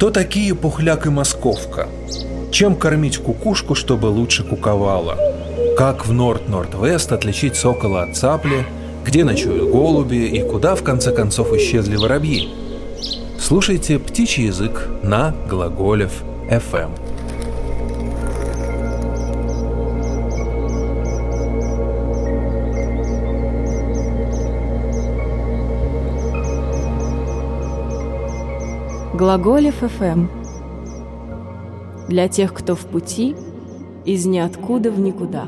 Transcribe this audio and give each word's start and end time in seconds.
Кто 0.00 0.10
такие 0.10 0.54
Пухляк 0.54 1.04
и 1.04 1.10
Московка? 1.10 1.86
Чем 2.50 2.74
кормить 2.74 3.18
кукушку, 3.18 3.74
чтобы 3.74 4.06
лучше 4.06 4.42
куковала? 4.42 5.18
Как 5.76 6.06
в 6.06 6.12
Норд-Норд-Вест 6.14 7.12
отличить 7.12 7.54
сокола 7.54 8.04
от 8.04 8.16
цапли? 8.16 8.64
Где 9.04 9.24
ночуют 9.24 9.70
голуби 9.70 10.24
и 10.24 10.40
куда 10.40 10.74
в 10.74 10.82
конце 10.82 11.12
концов 11.12 11.52
исчезли 11.52 11.96
воробьи? 11.96 12.48
Слушайте 13.38 13.98
«Птичий 13.98 14.46
язык» 14.46 14.88
на 15.02 15.34
Глаголев 15.50 16.22
FM. 16.48 16.92
Глаголев 29.12 29.74
ФМ. 29.74 30.28
Для 32.06 32.28
тех, 32.28 32.54
кто 32.54 32.76
в 32.76 32.86
пути, 32.86 33.34
из 34.04 34.24
ниоткуда 34.24 34.92
в 34.92 35.00
никуда. 35.00 35.46